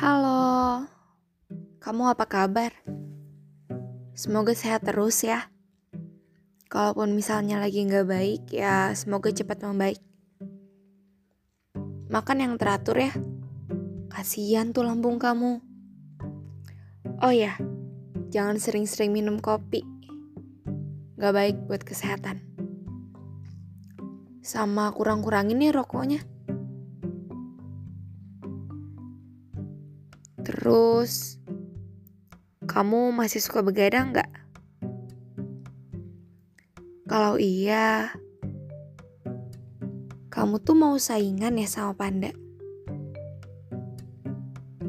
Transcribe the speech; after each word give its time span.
Halo, 0.00 0.88
kamu 1.76 2.16
apa 2.16 2.24
kabar? 2.24 2.72
Semoga 4.16 4.56
sehat 4.56 4.80
terus 4.80 5.20
ya. 5.20 5.52
Kalaupun 6.72 7.12
misalnya 7.12 7.60
lagi 7.60 7.84
nggak 7.84 8.08
baik, 8.08 8.48
ya 8.48 8.96
semoga 8.96 9.28
cepat 9.28 9.60
membaik. 9.60 10.00
Makan 12.08 12.40
yang 12.40 12.56
teratur 12.56 12.96
ya. 12.96 13.12
Kasihan 14.08 14.72
tuh 14.72 14.88
lambung 14.88 15.20
kamu. 15.20 15.60
Oh 17.20 17.34
ya, 17.36 17.60
jangan 18.32 18.56
sering-sering 18.56 19.12
minum 19.12 19.36
kopi. 19.36 19.84
Gak 21.20 21.36
baik 21.36 21.56
buat 21.68 21.84
kesehatan. 21.84 22.40
Sama 24.40 24.96
kurang-kurangin 24.96 25.60
nih 25.60 25.76
rokoknya. 25.76 26.24
Terus, 30.60 31.40
kamu 32.68 33.16
masih 33.16 33.40
suka 33.40 33.64
begadang 33.64 34.12
nggak? 34.12 34.28
Kalau 37.08 37.40
iya, 37.40 38.12
kamu 40.28 40.60
tuh 40.60 40.76
mau 40.76 41.00
saingan 41.00 41.56
ya 41.56 41.64
sama 41.64 41.96
panda? 41.96 42.36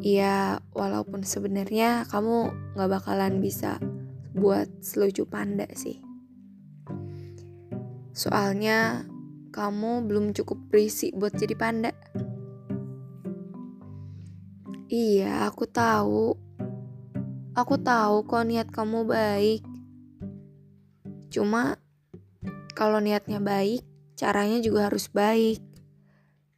Iya, 0.04 0.60
walaupun 0.76 1.24
sebenarnya 1.24 2.04
kamu 2.12 2.52
nggak 2.76 2.92
bakalan 2.92 3.40
bisa 3.40 3.80
buat 4.36 4.68
selucu 4.84 5.24
panda 5.24 5.72
sih. 5.72 6.04
Soalnya 8.12 9.08
kamu 9.56 10.04
belum 10.04 10.36
cukup 10.36 10.68
berisi 10.68 11.16
buat 11.16 11.32
jadi 11.32 11.56
panda. 11.56 11.96
Iya, 14.92 15.48
aku 15.48 15.64
tahu. 15.72 16.36
Aku 17.56 17.80
tahu 17.80 18.28
kok 18.28 18.44
niat 18.44 18.68
kamu 18.68 19.08
baik. 19.08 19.64
Cuma 21.32 21.80
kalau 22.76 23.00
niatnya 23.00 23.40
baik, 23.40 23.88
caranya 24.20 24.60
juga 24.60 24.92
harus 24.92 25.08
baik. 25.08 25.64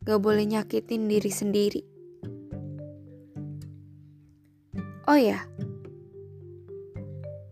Gak 0.02 0.18
boleh 0.18 0.50
nyakitin 0.50 1.06
diri 1.06 1.30
sendiri. 1.30 1.82
Oh 5.06 5.20
ya, 5.20 5.46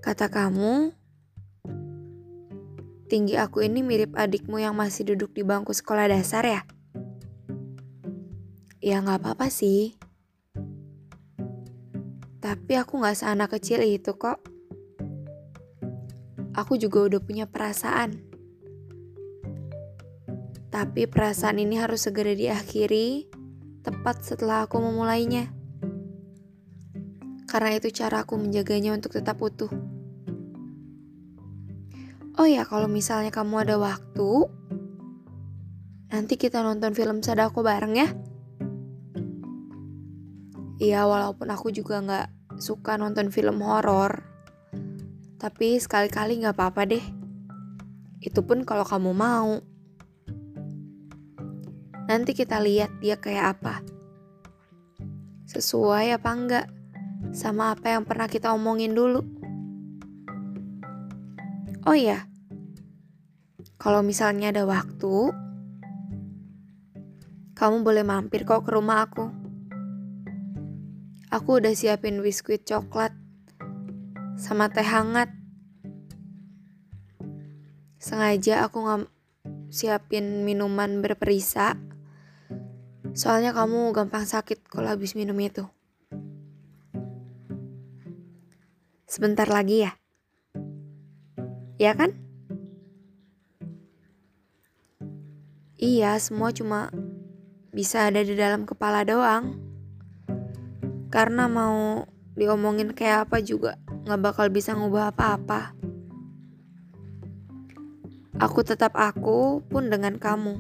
kata 0.01 0.33
kamu, 0.33 0.97
tinggi 3.05 3.38
aku 3.38 3.61
ini 3.61 3.85
mirip 3.85 4.17
adikmu 4.17 4.57
yang 4.57 4.73
masih 4.73 5.13
duduk 5.13 5.29
di 5.38 5.45
bangku 5.45 5.77
sekolah 5.77 6.09
dasar 6.09 6.41
ya? 6.41 6.61
Ya 8.81 8.97
nggak 8.97 9.21
apa-apa 9.21 9.53
sih. 9.53 9.93
Tapi 12.42 12.73
aku 12.73 13.06
gak 13.06 13.22
seanak 13.22 13.53
kecil 13.53 13.86
itu 13.86 14.17
kok. 14.17 14.42
Aku 16.58 16.75
juga 16.81 17.06
udah 17.06 17.22
punya 17.22 17.45
perasaan. 17.45 18.17
Tapi 20.73 21.06
perasaan 21.06 21.62
ini 21.62 21.78
harus 21.78 22.09
segera 22.09 22.34
diakhiri 22.34 23.30
tepat 23.86 24.25
setelah 24.25 24.66
aku 24.66 24.81
memulainya. 24.81 25.53
Karena 27.45 27.78
itu 27.78 27.94
cara 27.94 28.25
aku 28.25 28.42
menjaganya 28.42 28.97
untuk 28.97 29.14
tetap 29.14 29.38
utuh. 29.38 29.69
Oh 32.39 32.47
ya, 32.47 32.66
kalau 32.66 32.89
misalnya 32.89 33.30
kamu 33.30 33.67
ada 33.67 33.75
waktu, 33.78 34.50
nanti 36.09 36.39
kita 36.42 36.64
nonton 36.64 36.95
film 36.95 37.22
Sadako 37.22 37.62
bareng 37.62 37.94
ya. 37.94 38.09
Iya, 40.81 41.05
walaupun 41.05 41.45
aku 41.53 41.69
juga 41.69 42.01
nggak 42.01 42.57
suka 42.57 42.97
nonton 42.97 43.29
film 43.29 43.61
horor, 43.61 44.25
tapi 45.38 45.78
sekali-kali 45.78 46.41
nggak 46.41 46.57
apa-apa 46.57 46.89
deh. 46.89 47.06
Itu 48.17 48.41
pun 48.41 48.66
kalau 48.66 48.81
kamu 48.81 49.13
mau. 49.13 49.61
Nanti 52.09 52.33
kita 52.33 52.57
lihat 52.57 52.97
dia 52.97 53.13
kayak 53.22 53.61
apa. 53.61 53.85
Sesuai 55.45 56.17
apa 56.17 56.29
enggak 56.33 56.66
sama 57.29 57.77
apa 57.77 57.94
yang 57.94 58.01
pernah 58.01 58.25
kita 58.25 58.50
omongin 58.50 58.97
dulu. 58.97 59.22
Oh 61.85 61.94
iya, 61.94 62.25
kalau 63.77 64.01
misalnya 64.01 64.50
ada 64.50 64.66
waktu, 64.66 65.29
kamu 67.53 67.85
boleh 67.85 68.01
mampir 68.01 68.50
kok 68.50 68.66
ke 68.66 68.73
rumah 68.73 69.06
aku. 69.06 69.41
Aku 71.31 71.64
udah 71.64 71.72
siapin 71.72 72.19
biskuit 72.19 72.68
coklat 72.68 73.16
sama 74.36 74.68
teh 74.68 74.84
hangat. 74.84 75.31
Sengaja 78.03 78.68
aku 78.68 78.84
nggak 78.84 79.08
siapin 79.72 80.44
minuman 80.44 81.00
berperisa. 81.00 81.80
Soalnya 83.16 83.56
kamu 83.56 83.96
gampang 83.96 84.28
sakit 84.28 84.68
kalau 84.68 84.92
habis 84.92 85.16
minum 85.16 85.40
itu. 85.40 85.64
Sebentar 89.08 89.48
lagi 89.48 89.88
ya. 89.88 89.96
Ya 91.80 91.96
kan? 91.96 92.12
Iya, 95.80 96.19
semua 96.19 96.52
cuma 96.52 96.92
bisa 97.72 98.12
ada 98.12 98.19
di 98.19 98.36
dalam 98.36 98.68
kepala 98.68 99.08
doang. 99.08 99.70
Karena 101.11 101.51
mau 101.51 102.07
diomongin 102.39 102.95
kayak 102.95 103.27
apa 103.27 103.44
juga 103.44 103.75
gak 104.07 104.22
bakal 104.23 104.47
bisa 104.47 104.72
ngubah 104.73 105.11
apa-apa. 105.11 105.75
Aku 108.41 108.63
tetap 108.63 108.97
aku 108.97 109.61
pun 109.67 109.91
dengan 109.91 110.17
kamu. 110.17 110.57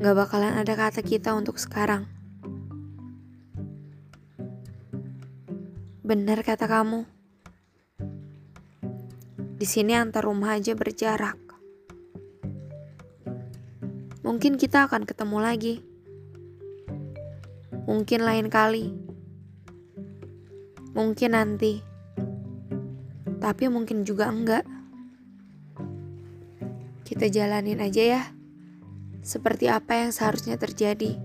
Gak 0.00 0.16
bakalan 0.18 0.58
ada 0.58 0.74
kata 0.74 1.04
kita 1.04 1.36
untuk 1.36 1.60
sekarang. 1.60 2.10
Benar 6.02 6.42
kata 6.42 6.66
kamu. 6.66 7.06
Di 9.54 9.66
sini 9.68 9.94
antar 9.94 10.26
rumah 10.26 10.58
aja 10.58 10.74
berjarak. 10.74 11.38
Mungkin 14.26 14.58
kita 14.58 14.90
akan 14.90 15.06
ketemu 15.06 15.38
lagi. 15.38 15.93
Mungkin 17.84 18.20
lain 18.24 18.48
kali. 18.48 18.96
Mungkin 20.96 21.36
nanti. 21.36 21.84
Tapi 23.38 23.68
mungkin 23.68 24.08
juga 24.08 24.32
enggak. 24.32 24.64
Kita 27.04 27.28
jalanin 27.28 27.84
aja 27.84 28.02
ya. 28.02 28.22
Seperti 29.20 29.68
apa 29.68 30.00
yang 30.00 30.10
seharusnya 30.16 30.56
terjadi. 30.56 31.20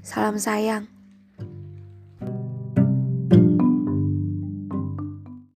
Salam 0.00 0.40
sayang. 0.40 0.95